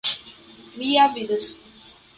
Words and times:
Mi 0.79 0.89
ja 0.95 1.07
vidas. 1.19 1.53